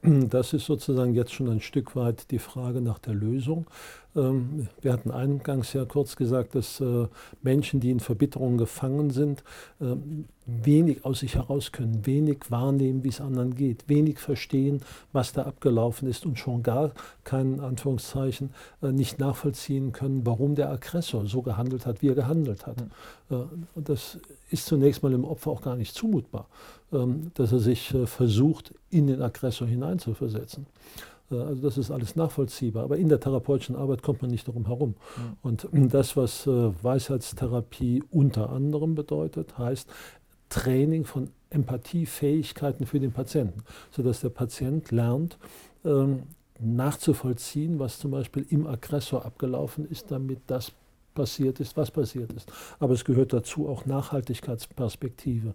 Das 0.03 0.53
ist 0.53 0.67
sozusagen 0.67 1.15
jetzt 1.15 1.33
schon 1.33 1.49
ein 1.49 1.61
Stück 1.61 1.95
weit 1.97 2.31
die 2.31 2.39
Frage 2.39 2.81
nach 2.81 2.99
der 2.99 3.15
Lösung. 3.15 3.67
Ähm, 4.15 4.69
wir 4.81 4.93
hatten 4.93 5.11
eingangs 5.11 5.73
ja 5.73 5.85
kurz 5.85 6.17
gesagt, 6.17 6.55
dass 6.55 6.81
äh, 6.81 7.07
Menschen, 7.43 7.81
die 7.81 7.91
in 7.91 8.01
Verbitterung 8.01 8.57
gefangen 8.57 9.11
sind, 9.11 9.45
ähm, 9.81 10.27
wenig 10.47 11.05
aus 11.05 11.21
sich 11.21 11.35
heraus 11.35 11.73
können, 11.73 12.07
wenig 12.07 12.51
wahrnehmen, 12.51 13.03
wie 13.05 13.09
es 13.09 13.21
anderen 13.21 13.55
geht, 13.55 13.89
wenig 13.89 14.19
verstehen, 14.19 14.81
was 15.13 15.33
da 15.33 15.43
abgelaufen 15.43 16.09
ist 16.09 16.25
und 16.25 16.39
schon 16.39 16.63
gar 16.63 16.93
keinen 17.25 17.61
Anführungszeichen 17.61 18.51
äh, 18.83 18.93
nicht 18.93 19.19
nachvollziehen 19.19 19.93
können, 19.93 20.25
warum 20.25 20.55
der 20.55 20.71
Aggressor 20.71 21.27
so 21.27 21.43
gehandelt 21.43 21.87
hat, 21.87 22.03
wie 22.03 22.09
er 22.09 22.15
gehandelt 22.15 22.67
hat. 22.67 22.77
Mhm. 22.81 23.67
Das 23.75 24.19
ist 24.51 24.67
zunächst 24.67 25.03
mal 25.03 25.11
dem 25.11 25.25
Opfer 25.25 25.51
auch 25.51 25.63
gar 25.63 25.75
nicht 25.75 25.95
zumutbar, 25.95 26.47
ähm, 26.93 27.33
dass 27.35 27.51
er 27.51 27.59
sich 27.59 27.93
versucht, 28.05 28.73
in 28.91 29.09
den 29.09 29.21
Aggressor 29.21 29.67
hineinzuversetzen. 29.67 30.67
Äh, 31.31 31.37
also 31.37 31.63
das 31.63 31.79
ist 31.79 31.91
alles 31.91 32.17
nachvollziehbar. 32.17 32.85
Aber 32.85 32.97
in 32.97 33.09
der 33.09 33.21
therapeutischen 33.21 33.77
Arbeit 33.77 34.03
kommt 34.03 34.23
man 34.23 34.31
nicht 34.31 34.47
darum 34.49 34.67
herum. 34.67 34.95
Ja. 35.17 35.51
Und 35.51 35.69
das, 35.93 36.17
was 36.17 36.47
äh, 36.47 36.51
Weisheitstherapie 36.83 38.03
unter 38.11 38.51
anderem 38.51 38.95
bedeutet, 38.95 39.59
heißt 39.59 39.89
Training 40.49 41.05
von 41.05 41.31
Empathiefähigkeiten 41.51 42.87
für 42.87 43.01
den 43.01 43.13
Patienten, 43.13 43.63
sodass 43.91 44.21
der 44.21 44.31
Patient 44.31 44.91
lernt, 44.91 45.39
ähm, 45.85 46.25
nachzuvollziehen, 46.59 47.79
was 47.79 47.99
zum 47.99 48.11
Beispiel 48.11 48.47
im 48.51 48.67
Aggressor 48.67 49.25
abgelaufen 49.25 49.89
ist, 49.89 50.11
damit 50.11 50.41
das 50.47 50.73
passiert 51.17 51.59
ist, 51.59 51.77
was 51.77 51.91
passiert 51.91 52.33
ist. 52.33 52.53
Aber 52.79 52.95
es 52.95 53.05
gehört 53.05 53.33
dazu 53.33 53.69
auch 53.69 53.87
Nachhaltigkeitsperspektive. 53.87 55.55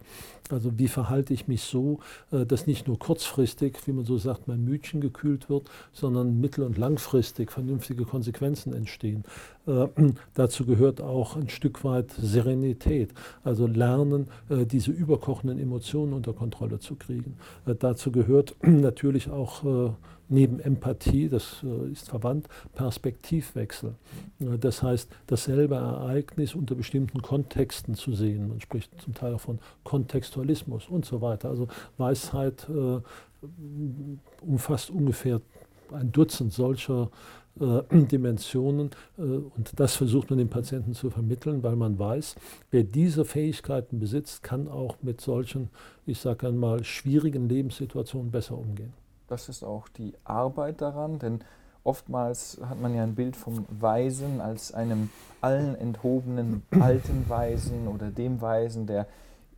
Also 0.50 0.78
wie 0.78 0.90
verhalte 0.90 1.34
ich 1.34 1.48
mich 1.48 1.64
so, 1.64 2.00
äh, 2.34 2.46
dass 2.46 2.68
nicht 2.68 2.88
nur 2.88 3.00
kurzfristig, 3.00 3.78
wie 3.86 3.94
man 3.94 4.04
so 4.04 4.18
sagt, 4.18 4.50
mein 4.50 4.66
Mütchen 4.66 5.00
gekühlt 5.00 5.50
wird, 5.50 5.70
sondern 5.94 6.42
mittel- 6.42 6.66
und 6.66 6.78
langfristig 6.78 7.52
vernünftige 7.52 8.04
Konsequenzen 8.04 8.74
entstehen. 8.74 9.24
Äh, 9.68 9.88
dazu 10.34 10.66
gehört 10.66 11.00
auch 11.02 11.38
ein 11.38 11.48
Stück 11.48 11.86
weit 11.86 12.12
Serenität, 12.12 13.14
also 13.44 13.68
lernen, 13.68 14.28
äh, 14.50 14.66
diese 14.66 14.92
überkochenden 14.92 15.60
Emotionen 15.60 16.14
unter 16.14 16.34
Kontrolle 16.34 16.80
zu 16.80 16.96
kriegen. 16.96 17.38
Äh, 17.66 17.76
dazu 17.76 18.12
gehört 18.12 18.56
natürlich 18.62 19.30
auch 19.30 19.64
äh, 19.64 19.92
neben 20.32 20.60
Empathie, 20.60 21.30
das 21.30 21.64
äh, 21.64 21.92
ist 21.92 22.10
verwandt, 22.10 22.48
Perspektivwechsel. 22.74 23.96
Das 24.40 24.82
heißt, 24.82 25.10
dasselbe 25.28 25.76
Ereignis 25.76 26.56
unter 26.56 26.76
bestimmten 26.76 27.22
Kontexten 27.22 27.96
zu 27.96 28.14
sehen. 28.14 28.48
Man 28.48 28.62
spricht 28.62 29.00
zum 29.02 29.14
Teil 29.14 29.34
auch 29.36 29.42
von 29.42 29.60
Kontextualismus 29.84 30.88
und 30.88 31.06
so 31.06 31.22
weiter. 31.22 31.50
Also 31.50 31.68
Weisheit 31.98 32.68
äh, 32.70 33.02
umfasst 34.42 34.90
ungefähr 34.90 35.42
ein 35.92 36.12
Dutzend 36.12 36.54
solcher 36.54 37.10
äh, 37.60 37.82
Dimensionen 37.92 38.92
äh, 39.18 39.22
und 39.22 39.74
das 39.76 39.96
versucht 39.96 40.30
man 40.30 40.40
den 40.40 40.50
Patienten 40.50 40.94
zu 40.94 41.10
vermitteln, 41.10 41.64
weil 41.64 41.76
man 41.76 42.00
weiß, 42.00 42.36
wer 42.72 42.84
diese 42.84 43.26
Fähigkeiten 43.26 44.00
besitzt, 44.00 44.44
kann 44.44 44.68
auch 44.68 44.98
mit 45.02 45.22
solchen, 45.22 45.70
ich 46.06 46.20
sage 46.20 46.48
einmal, 46.48 46.84
schwierigen 46.84 47.50
Lebenssituationen 47.50 48.32
besser 48.32 48.58
umgehen. 48.58 48.94
Das 49.32 49.48
ist 49.48 49.64
auch 49.64 49.88
die 49.88 50.14
Arbeit 50.26 50.82
daran, 50.82 51.18
denn 51.18 51.40
oftmals 51.86 52.60
hat 52.68 52.82
man 52.82 52.94
ja 52.94 53.04
ein 53.04 53.16
Bild 53.16 53.38
vom 53.38 53.66
Weisen 53.70 54.42
als 54.42 54.74
einem 54.74 55.10
allen 55.40 55.74
enthobenen 55.76 56.64
alten 56.78 57.30
Weisen 57.30 57.88
oder 57.88 58.12
dem 58.12 58.42
Weisen, 58.42 58.88
der 58.88 59.08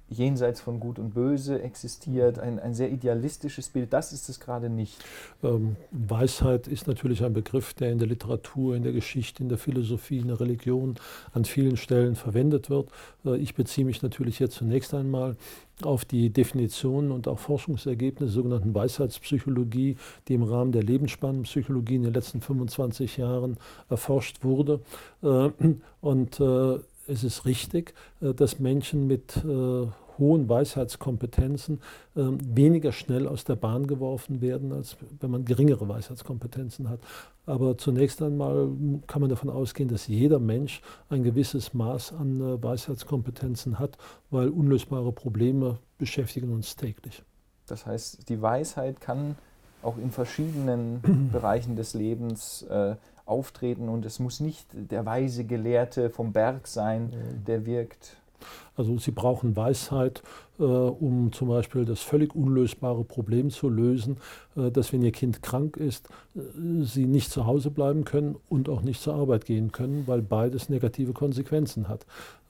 jenseits 0.09 0.61
von 0.61 0.79
Gut 0.79 0.99
und 0.99 1.13
Böse 1.13 1.61
existiert, 1.61 2.39
ein, 2.39 2.59
ein 2.59 2.73
sehr 2.73 2.91
idealistisches 2.91 3.69
Bild. 3.69 3.93
Das 3.93 4.13
ist 4.13 4.29
es 4.29 4.39
gerade 4.39 4.69
nicht. 4.69 5.03
Ähm, 5.43 5.75
Weisheit 5.91 6.67
ist 6.67 6.87
natürlich 6.87 7.23
ein 7.23 7.33
Begriff, 7.33 7.73
der 7.73 7.91
in 7.91 7.99
der 7.99 8.07
Literatur, 8.07 8.75
in 8.75 8.83
der 8.83 8.91
Geschichte, 8.91 9.43
in 9.43 9.49
der 9.49 9.57
Philosophie, 9.57 10.19
in 10.19 10.27
der 10.27 10.39
Religion 10.39 10.95
an 11.33 11.45
vielen 11.45 11.77
Stellen 11.77 12.15
verwendet 12.15 12.69
wird. 12.69 12.89
Äh, 13.25 13.37
ich 13.37 13.55
beziehe 13.55 13.85
mich 13.85 14.01
natürlich 14.01 14.39
jetzt 14.39 14.55
zunächst 14.55 14.93
einmal 14.93 15.35
auf 15.81 16.05
die 16.05 16.29
Definitionen 16.29 17.11
und 17.11 17.27
auch 17.27 17.39
Forschungsergebnisse 17.39 18.23
der 18.23 18.33
sogenannten 18.33 18.75
Weisheitspsychologie, 18.75 19.97
die 20.27 20.33
im 20.33 20.43
Rahmen 20.43 20.71
der 20.71 20.83
Lebensspannenpsychologie 20.83 21.95
in 21.95 22.03
den 22.03 22.13
letzten 22.13 22.41
25 22.41 23.17
Jahren 23.17 23.57
erforscht 23.89 24.43
wurde. 24.43 24.81
Äh, 25.21 25.49
und 26.01 26.39
äh, 26.39 26.79
es 27.07 27.23
ist 27.23 27.45
richtig, 27.45 27.93
äh, 28.21 28.33
dass 28.33 28.59
Menschen 28.59 29.07
mit 29.07 29.37
äh, 29.37 29.87
hohen 30.17 30.47
Weisheitskompetenzen 30.47 31.81
ähm, 32.15 32.37
weniger 32.43 32.91
schnell 32.91 33.27
aus 33.27 33.45
der 33.45 33.55
Bahn 33.55 33.87
geworfen 33.87 34.41
werden, 34.41 34.71
als 34.71 34.97
wenn 35.19 35.31
man 35.31 35.45
geringere 35.45 35.87
Weisheitskompetenzen 35.87 36.89
hat. 36.89 36.99
Aber 37.45 37.77
zunächst 37.77 38.21
einmal 38.21 38.69
kann 39.07 39.21
man 39.21 39.29
davon 39.29 39.49
ausgehen, 39.49 39.89
dass 39.89 40.07
jeder 40.07 40.39
Mensch 40.39 40.81
ein 41.09 41.23
gewisses 41.23 41.73
Maß 41.73 42.13
an 42.13 42.39
äh, 42.39 42.63
Weisheitskompetenzen 42.63 43.79
hat, 43.79 43.97
weil 44.29 44.49
unlösbare 44.49 45.11
Probleme 45.11 45.79
beschäftigen 45.97 46.53
uns 46.53 46.75
täglich. 46.75 47.23
Das 47.67 47.85
heißt, 47.85 48.29
die 48.29 48.41
Weisheit 48.41 49.01
kann 49.01 49.35
auch 49.81 49.97
in 49.97 50.11
verschiedenen 50.11 51.29
Bereichen 51.31 51.75
des 51.75 51.93
Lebens 51.93 52.63
äh, 52.63 52.95
auftreten 53.25 53.89
und 53.89 54.05
es 54.05 54.19
muss 54.19 54.39
nicht 54.39 54.67
der 54.73 55.05
weise 55.05 55.45
Gelehrte 55.45 56.09
vom 56.09 56.33
Berg 56.33 56.67
sein, 56.67 57.11
der 57.47 57.65
wirkt. 57.65 58.17
Also 58.75 58.97
Sie 58.97 59.11
brauchen 59.11 59.55
Weisheit, 59.55 60.23
äh, 60.59 60.63
um 60.63 61.31
zum 61.31 61.49
Beispiel 61.49 61.85
das 61.85 62.01
völlig 62.01 62.35
unlösbare 62.35 63.03
Problem 63.03 63.49
zu 63.49 63.69
lösen, 63.69 64.17
äh, 64.55 64.71
dass 64.71 64.93
wenn 64.93 65.03
Ihr 65.03 65.11
Kind 65.11 65.41
krank 65.41 65.77
ist, 65.77 66.09
äh, 66.35 66.39
Sie 66.83 67.05
nicht 67.05 67.31
zu 67.31 67.45
Hause 67.45 67.69
bleiben 67.69 68.03
können 68.03 68.35
und 68.49 68.69
auch 68.69 68.81
nicht 68.81 69.01
zur 69.01 69.15
Arbeit 69.15 69.45
gehen 69.45 69.71
können, 69.71 70.03
weil 70.07 70.21
beides 70.21 70.69
negative 70.69 71.13
Konsequenzen 71.13 71.87
hat. 71.87 72.05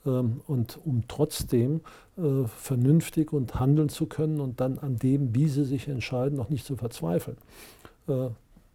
Ähm, 0.05 0.41
und 0.47 0.79
um 0.85 1.03
trotzdem 1.07 1.81
äh, 2.17 2.45
vernünftig 2.47 3.33
und 3.33 3.59
handeln 3.59 3.89
zu 3.89 4.05
können 4.05 4.39
und 4.39 4.59
dann 4.61 4.79
an 4.79 4.97
dem, 4.97 5.35
wie 5.35 5.47
Sie 5.47 5.65
sich 5.65 5.87
entscheiden, 5.87 6.37
noch 6.37 6.49
nicht 6.49 6.65
zu 6.65 6.75
verzweifeln. 6.75 7.37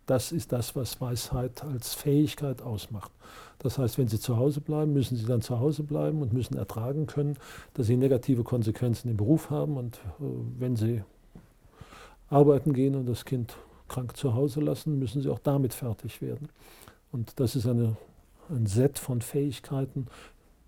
Das 0.09 0.33
ist 0.33 0.53
das, 0.53 0.75
was 0.75 1.03
Weisheit 1.03 1.63
als 1.63 1.93
Fähigkeit 1.93 2.63
ausmacht. 2.63 3.13
Das 3.59 3.77
heißt, 3.77 3.99
wenn 3.99 4.09
Sie 4.09 4.19
zu 4.19 4.39
Hause 4.39 4.63
bleiben, 4.63 4.95
müssen 4.95 5.19
Sie 5.19 5.27
dann 5.27 5.43
zu 5.43 5.61
Hause 5.61 5.83
bleiben 5.83 6.23
und 6.23 6.33
müssen 6.33 6.57
ertragen 6.57 7.07
können, 7.07 7.37
dass 7.75 7.89
Sie 7.89 7.97
negative 7.99 8.43
Konsequenzen 8.43 9.11
im 9.11 9.19
Beruf 9.19 9.51
haben. 9.51 9.77
Und 9.77 9.97
äh, 9.97 10.25
wenn 10.59 10.77
Sie 10.77 11.03
arbeiten 12.31 12.73
gehen 12.73 12.95
und 12.95 13.07
das 13.07 13.27
Kind 13.27 13.59
krank 13.87 14.17
zu 14.17 14.33
Hause 14.33 14.63
lassen, 14.63 14.99
müssen 14.99 15.21
Sie 15.21 15.29
auch 15.29 15.41
damit 15.41 15.75
fertig 15.75 16.23
werden. 16.23 16.49
Und 17.13 17.39
das 17.39 17.55
ist 17.55 17.67
eine, 17.67 17.99
ein 18.49 18.65
Set 18.65 18.99
von 18.99 19.21
Fähigkeiten, 19.21 20.07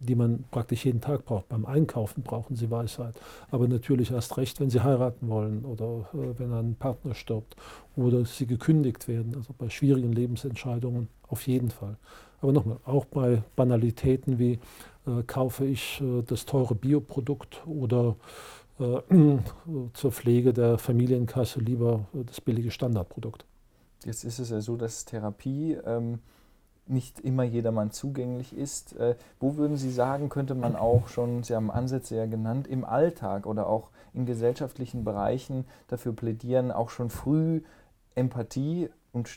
die 0.00 0.14
man 0.14 0.44
praktisch 0.50 0.86
jeden 0.86 1.00
Tag 1.00 1.26
braucht. 1.26 1.48
Beim 1.48 1.66
Einkaufen 1.66 2.22
brauchen 2.22 2.56
sie 2.56 2.70
Weisheit. 2.70 3.14
Aber 3.50 3.68
natürlich 3.68 4.10
erst 4.10 4.36
recht, 4.38 4.58
wenn 4.58 4.70
sie 4.70 4.82
heiraten 4.82 5.28
wollen 5.28 5.64
oder 5.64 6.08
äh, 6.14 6.38
wenn 6.38 6.52
ein 6.52 6.74
Partner 6.74 7.14
stirbt 7.14 7.54
oder 7.96 8.24
sie 8.24 8.46
gekündigt 8.46 9.06
werden. 9.08 9.34
Also 9.36 9.54
bei 9.56 9.68
schwierigen 9.68 10.12
Lebensentscheidungen 10.12 11.08
auf 11.28 11.46
jeden 11.46 11.70
Fall. 11.70 11.96
Aber 12.40 12.52
nochmal, 12.52 12.78
auch 12.86 13.04
bei 13.04 13.42
Banalitäten 13.56 14.38
wie 14.38 14.58
äh, 15.06 15.22
kaufe 15.26 15.66
ich 15.66 16.00
äh, 16.00 16.22
das 16.22 16.46
teure 16.46 16.74
Bioprodukt 16.74 17.62
oder 17.66 18.16
äh, 18.78 19.00
zur 19.92 20.12
Pflege 20.12 20.54
der 20.54 20.78
Familienkasse 20.78 21.60
lieber 21.60 22.06
äh, 22.14 22.24
das 22.24 22.40
billige 22.40 22.70
Standardprodukt. 22.70 23.44
Jetzt 24.06 24.24
ist 24.24 24.38
es 24.38 24.48
ja 24.48 24.62
so, 24.62 24.76
dass 24.76 25.04
Therapie 25.04 25.76
ähm 25.84 26.20
nicht 26.86 27.20
immer 27.20 27.44
jedermann 27.44 27.90
zugänglich 27.90 28.56
ist. 28.56 28.96
Äh, 28.96 29.16
wo 29.38 29.56
würden 29.56 29.76
Sie 29.76 29.90
sagen, 29.90 30.28
könnte 30.28 30.54
man 30.54 30.76
auch 30.76 31.08
schon, 31.08 31.42
Sie 31.42 31.54
haben 31.54 31.70
Ansätze 31.70 32.16
ja 32.16 32.26
genannt, 32.26 32.66
im 32.66 32.84
Alltag 32.84 33.46
oder 33.46 33.66
auch 33.66 33.90
in 34.12 34.26
gesellschaftlichen 34.26 35.04
Bereichen 35.04 35.64
dafür 35.88 36.12
plädieren, 36.12 36.72
auch 36.72 36.90
schon 36.90 37.10
früh 37.10 37.62
Empathie 38.14 38.90
und 39.12 39.30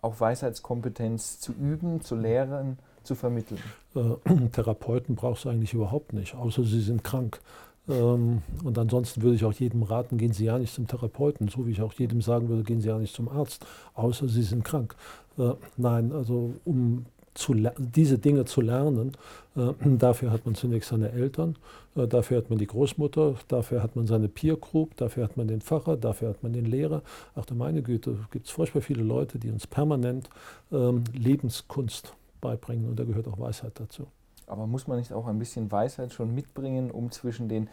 auch 0.00 0.20
Weisheitskompetenz 0.20 1.40
zu 1.40 1.52
üben, 1.52 2.00
zu 2.00 2.14
lehren, 2.14 2.78
zu 3.02 3.14
vermitteln? 3.14 3.60
Äh, 3.94 4.48
Therapeuten 4.52 5.16
brauchst 5.16 5.44
du 5.44 5.48
eigentlich 5.48 5.74
überhaupt 5.74 6.12
nicht, 6.12 6.34
außer 6.34 6.62
sie 6.64 6.80
sind 6.80 7.02
krank. 7.02 7.40
Ähm, 7.88 8.42
und 8.64 8.78
ansonsten 8.78 9.22
würde 9.22 9.36
ich 9.36 9.44
auch 9.44 9.52
jedem 9.52 9.82
raten, 9.82 10.18
gehen 10.18 10.32
Sie 10.32 10.44
ja 10.44 10.58
nicht 10.58 10.74
zum 10.74 10.86
Therapeuten, 10.86 11.48
so 11.48 11.66
wie 11.66 11.72
ich 11.72 11.82
auch 11.82 11.92
jedem 11.94 12.20
sagen 12.20 12.48
würde, 12.48 12.62
gehen 12.62 12.80
Sie 12.80 12.88
ja 12.88 12.98
nicht 12.98 13.14
zum 13.14 13.28
Arzt, 13.28 13.64
außer 13.94 14.28
Sie 14.28 14.42
sind 14.42 14.64
krank. 14.64 14.94
Äh, 15.38 15.54
nein, 15.76 16.12
also 16.12 16.54
um 16.64 17.06
zu, 17.38 17.54
diese 17.78 18.18
Dinge 18.18 18.44
zu 18.44 18.60
lernen, 18.60 19.12
äh, 19.56 19.72
dafür 19.98 20.30
hat 20.30 20.44
man 20.44 20.54
zunächst 20.54 20.90
seine 20.90 21.12
Eltern, 21.12 21.56
äh, 21.96 22.06
dafür 22.06 22.38
hat 22.38 22.50
man 22.50 22.58
die 22.58 22.66
Großmutter, 22.66 23.36
dafür 23.46 23.82
hat 23.82 23.96
man 23.96 24.06
seine 24.06 24.28
Peer 24.28 24.56
Group, 24.56 24.96
dafür 24.96 25.24
hat 25.24 25.36
man 25.36 25.48
den 25.48 25.60
Pfarrer, 25.60 25.96
dafür 25.96 26.30
hat 26.30 26.42
man 26.42 26.52
den 26.52 26.66
Lehrer. 26.66 27.02
Ach 27.34 27.46
du 27.46 27.54
meine 27.54 27.82
Güte, 27.82 28.16
gibt 28.30 28.46
es 28.46 28.52
furchtbar 28.52 28.80
viele 28.80 29.02
Leute, 29.02 29.38
die 29.38 29.50
uns 29.50 29.66
permanent 29.66 30.28
ähm, 30.72 31.04
Lebenskunst 31.14 32.12
beibringen 32.40 32.88
und 32.88 32.98
da 32.98 33.04
gehört 33.04 33.28
auch 33.28 33.38
Weisheit 33.38 33.72
dazu. 33.76 34.06
Aber 34.48 34.66
muss 34.66 34.86
man 34.86 34.98
nicht 34.98 35.12
auch 35.12 35.26
ein 35.26 35.38
bisschen 35.38 35.70
Weisheit 35.70 36.12
schon 36.12 36.34
mitbringen, 36.34 36.90
um 36.90 37.10
zwischen 37.10 37.48
den 37.48 37.68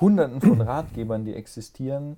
Hunderten 0.00 0.40
von 0.40 0.60
Ratgebern, 0.60 1.24
die 1.24 1.34
existieren, 1.34 2.16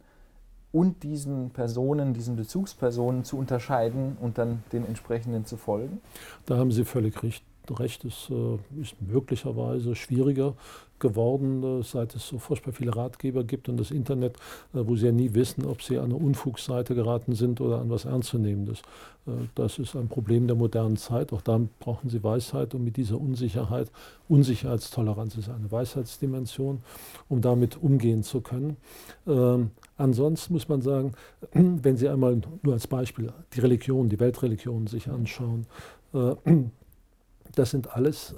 und 0.72 1.04
diesen 1.04 1.50
Personen, 1.50 2.14
diesen 2.14 2.34
Bezugspersonen 2.34 3.22
zu 3.22 3.38
unterscheiden 3.38 4.16
und 4.20 4.38
dann 4.38 4.64
den 4.72 4.84
entsprechenden 4.84 5.46
zu 5.46 5.56
folgen? 5.56 6.00
Da 6.46 6.56
haben 6.56 6.72
Sie 6.72 6.84
völlig 6.84 7.22
recht. 7.22 7.44
Recht 7.70 8.04
ist, 8.04 8.30
äh, 8.30 8.80
ist 8.80 8.94
möglicherweise 9.00 9.94
schwieriger 9.94 10.54
geworden, 10.98 11.80
äh, 11.80 11.82
seit 11.82 12.14
es 12.14 12.26
so 12.28 12.38
furchtbar 12.38 12.72
viele 12.72 12.94
Ratgeber 12.94 13.44
gibt 13.44 13.68
und 13.68 13.78
das 13.78 13.90
Internet, 13.90 14.36
äh, 14.74 14.80
wo 14.86 14.96
sie 14.96 15.06
ja 15.06 15.12
nie 15.12 15.34
wissen, 15.34 15.64
ob 15.66 15.82
sie 15.82 15.98
an 15.98 16.06
eine 16.06 16.16
Unfugsseite 16.16 16.94
geraten 16.94 17.34
sind 17.34 17.60
oder 17.60 17.80
an 17.80 17.90
was 17.90 18.04
Ernstzunehmendes. 18.04 18.82
Das 19.54 19.78
ist 19.78 19.96
ein 19.96 20.08
Problem 20.08 20.46
der 20.46 20.56
modernen 20.56 20.98
Zeit. 20.98 21.32
Auch 21.32 21.40
da 21.40 21.58
brauchen 21.80 22.10
sie 22.10 22.22
Weisheit, 22.22 22.74
um 22.74 22.84
mit 22.84 22.98
dieser 22.98 23.18
Unsicherheit, 23.18 23.90
Unsicherheitstoleranz 24.28 25.38
ist 25.38 25.48
eine 25.48 25.72
Weisheitsdimension, 25.72 26.82
um 27.30 27.40
damit 27.40 27.82
umgehen 27.82 28.22
zu 28.22 28.42
können. 28.42 28.76
Ähm, 29.26 29.70
ansonsten 29.96 30.52
muss 30.52 30.68
man 30.68 30.82
sagen, 30.82 31.12
wenn 31.54 31.96
Sie 31.96 32.06
einmal 32.06 32.38
nur 32.62 32.74
als 32.74 32.86
Beispiel 32.86 33.32
die 33.54 33.60
Religion, 33.60 34.10
die 34.10 34.20
Weltreligionen 34.20 34.88
sich 34.88 35.08
anschauen, 35.08 35.66
das 37.54 37.70
sind 37.70 37.90
alles 37.94 38.34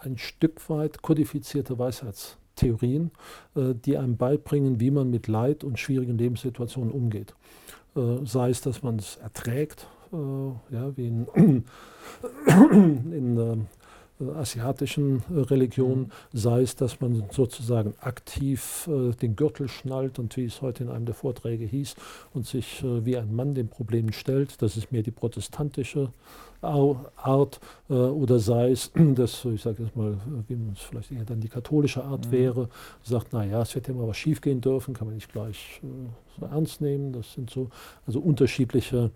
ein 0.00 0.18
Stück 0.18 0.68
weit 0.70 1.02
kodifizierte 1.02 1.78
Weisheitstheorien, 1.78 3.10
äh, 3.54 3.74
die 3.74 3.96
einem 3.96 4.16
beibringen, 4.16 4.80
wie 4.80 4.90
man 4.90 5.10
mit 5.10 5.28
Leid 5.28 5.64
und 5.64 5.78
schwierigen 5.78 6.16
Lebenssituationen 6.16 6.92
umgeht. 6.92 7.34
Äh, 7.96 8.24
sei 8.24 8.50
es, 8.50 8.60
dass 8.60 8.82
man 8.82 8.96
es 8.96 9.16
erträgt, 9.16 9.86
äh, 10.12 10.16
ja, 10.16 10.96
wie 10.96 11.08
in, 11.08 11.26
in 12.46 13.66
asiatischen 14.36 15.22
äh, 15.30 15.40
Religionen, 15.40 16.02
mhm. 16.02 16.38
sei 16.38 16.62
es, 16.62 16.76
dass 16.76 17.00
man 17.00 17.24
sozusagen 17.30 17.94
aktiv 18.00 18.88
äh, 18.88 19.12
den 19.14 19.36
Gürtel 19.36 19.68
schnallt 19.68 20.18
und 20.18 20.36
wie 20.36 20.44
es 20.44 20.62
heute 20.62 20.84
in 20.84 20.90
einem 20.90 21.06
der 21.06 21.14
Vorträge 21.14 21.64
hieß 21.64 21.94
und 22.34 22.46
sich 22.46 22.82
wie 22.82 23.16
ein 23.16 23.34
Mann 23.34 23.54
den 23.54 23.68
Problemen 23.68 24.12
stellt. 24.12 24.60
Das 24.62 24.76
ist 24.76 24.92
mehr 24.92 25.02
die 25.02 25.10
protestantische 25.10 26.12
Art 26.60 27.60
oder 27.88 28.38
sei 28.40 28.72
es, 28.72 28.90
dass, 29.14 29.44
ich 29.44 29.62
sage 29.62 29.84
jetzt 29.84 29.96
mal, 29.96 30.18
wie 30.48 30.56
man 30.56 30.72
es 30.72 30.80
vielleicht 30.80 31.12
eher 31.12 31.24
dann 31.24 31.40
die 31.40 31.48
katholische 31.48 32.04
Art 32.04 32.26
mhm. 32.26 32.32
wäre, 32.32 32.68
sagt, 33.02 33.32
naja, 33.32 33.62
es 33.62 33.74
wird 33.74 33.88
ja 33.88 33.94
mal 33.94 34.08
was 34.08 34.16
schiefgehen 34.16 34.60
dürfen, 34.60 34.94
kann 34.94 35.06
man 35.06 35.14
nicht 35.14 35.32
gleich 35.32 35.80
so 36.38 36.46
ernst 36.46 36.80
nehmen. 36.80 37.12
Das 37.12 37.32
sind 37.32 37.50
so 37.50 37.68
also 38.06 38.20
unterschiedliche 38.20 39.10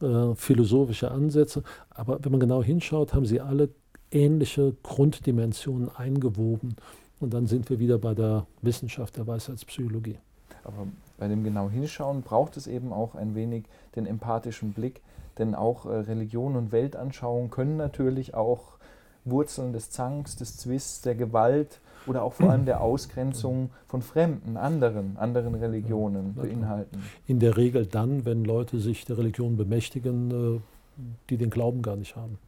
äh, 0.00 0.34
philosophische 0.34 1.10
Ansätze. 1.10 1.62
Aber 1.90 2.18
wenn 2.22 2.32
man 2.32 2.40
genau 2.40 2.62
hinschaut, 2.62 3.14
haben 3.14 3.26
sie 3.26 3.40
alle 3.40 3.68
ähnliche 4.10 4.74
Grunddimensionen 4.82 5.90
eingewoben. 5.94 6.76
Und 7.20 7.34
dann 7.34 7.46
sind 7.46 7.68
wir 7.68 7.78
wieder 7.78 7.98
bei 7.98 8.14
der 8.14 8.46
Wissenschaft 8.62 9.16
der 9.16 9.26
Weisheitspsychologie. 9.26 10.18
Aber 10.64 10.86
bei 11.18 11.28
dem 11.28 11.42
genau 11.42 11.68
Hinschauen 11.68 12.22
braucht 12.22 12.56
es 12.56 12.66
eben 12.66 12.92
auch 12.92 13.14
ein 13.14 13.34
wenig 13.34 13.64
den 13.96 14.06
empathischen 14.06 14.72
Blick, 14.72 15.02
denn 15.38 15.54
auch 15.54 15.86
äh, 15.86 15.90
Religion 15.90 16.56
und 16.56 16.72
Weltanschauung 16.72 17.50
können 17.50 17.76
natürlich 17.76 18.34
auch 18.34 18.78
Wurzeln 19.24 19.72
des 19.72 19.90
Zanks, 19.90 20.36
des 20.36 20.56
Zwists, 20.56 21.02
der 21.02 21.14
Gewalt 21.14 21.80
oder 22.06 22.22
auch 22.22 22.32
vor 22.32 22.50
allem 22.50 22.64
der 22.64 22.80
Ausgrenzung 22.80 23.70
von 23.86 24.02
Fremden, 24.02 24.56
anderen, 24.56 25.16
anderen 25.16 25.54
Religionen 25.54 26.34
beinhalten. 26.34 27.02
In 27.26 27.40
der 27.40 27.56
Regel 27.56 27.86
dann, 27.86 28.24
wenn 28.24 28.44
Leute 28.44 28.78
sich 28.78 29.04
der 29.04 29.18
Religion 29.18 29.56
bemächtigen, 29.56 30.30
äh, 30.56 30.60
die 31.30 31.36
den 31.36 31.50
Glauben 31.50 31.82
gar 31.82 31.96
nicht 31.96 32.16
haben. 32.16 32.38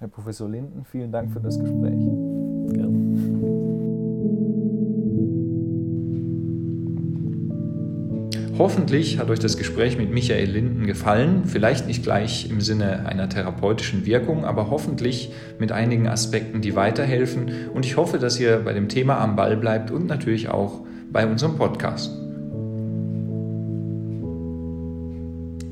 Herr 0.00 0.08
Professor 0.08 0.48
Linden, 0.48 0.86
vielen 0.86 1.12
Dank 1.12 1.30
für 1.30 1.40
das 1.40 1.58
Gespräch. 1.58 2.00
Gerne. 2.72 3.00
Hoffentlich 8.56 9.18
hat 9.18 9.28
euch 9.28 9.40
das 9.40 9.58
Gespräch 9.58 9.98
mit 9.98 10.10
Michael 10.10 10.48
Linden 10.48 10.86
gefallen, 10.86 11.44
vielleicht 11.44 11.86
nicht 11.86 12.02
gleich 12.02 12.48
im 12.50 12.62
Sinne 12.62 13.04
einer 13.04 13.28
therapeutischen 13.28 14.06
Wirkung, 14.06 14.46
aber 14.46 14.70
hoffentlich 14.70 15.34
mit 15.58 15.70
einigen 15.70 16.08
Aspekten, 16.08 16.62
die 16.62 16.74
weiterhelfen. 16.74 17.50
Und 17.74 17.84
ich 17.84 17.98
hoffe, 17.98 18.18
dass 18.18 18.40
ihr 18.40 18.60
bei 18.60 18.72
dem 18.72 18.88
Thema 18.88 19.18
am 19.18 19.36
Ball 19.36 19.54
bleibt 19.58 19.90
und 19.90 20.06
natürlich 20.06 20.48
auch 20.48 20.80
bei 21.12 21.26
unserem 21.26 21.56
Podcast. 21.56 22.10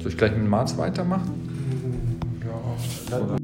Soll 0.03 0.13
ich 0.13 0.19
gleich 0.19 0.37
mit 0.37 0.47
Marz 0.47 0.77
weitermachen? 0.77 1.31
Ja, 3.11 3.38